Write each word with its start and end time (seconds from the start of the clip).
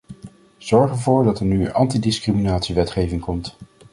Zorg 0.57 0.91
ervoor 0.91 1.23
dat 1.23 1.39
er 1.39 1.45
nu 1.45 1.71
antidiscriminatiewetgeving 1.71 3.21
komt. 3.21 3.55